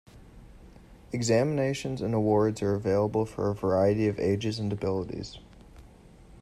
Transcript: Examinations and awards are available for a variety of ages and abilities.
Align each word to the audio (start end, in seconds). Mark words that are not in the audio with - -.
Examinations 1.11 2.01
and 2.01 2.15
awards 2.15 2.63
are 2.63 2.73
available 2.73 3.23
for 3.23 3.51
a 3.51 3.53
variety 3.53 4.07
of 4.07 4.19
ages 4.19 4.57
and 4.57 4.73
abilities. 4.73 5.37